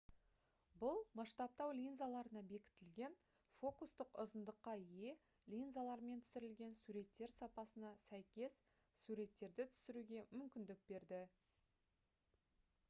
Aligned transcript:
бұл 0.83 0.95
масштабтау 1.17 1.73
линзаларына 1.79 2.41
бекітілген 2.51 3.17
фокустық 3.57 4.15
ұзындыққа 4.23 4.73
ие 4.85 5.11
линзалармен 5.55 6.23
түсірілген 6.29 6.73
суреттер 6.79 7.33
сапасына 7.35 7.91
сәйкес 8.05 8.55
суреттерді 9.09 9.67
түсіруге 9.75 10.25
мүмкіндік 10.41 10.83
берді 10.93 11.21